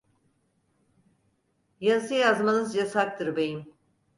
Yazı 1.79 2.13
yazmanız 2.13 2.75
yasaktır 2.75 3.35
beyim! 3.35 3.73